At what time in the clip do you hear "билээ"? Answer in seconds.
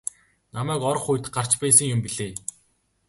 2.05-2.31